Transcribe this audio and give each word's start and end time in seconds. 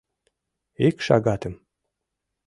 —Ик 0.87 0.97
шагатым. 1.05 1.53